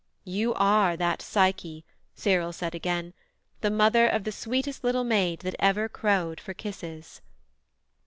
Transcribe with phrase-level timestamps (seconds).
[0.23, 3.13] 'You are that Psyche,' Cyril said again,
[3.59, 7.21] 'The mother of the sweetest little maid, That ever crowed for kisses.'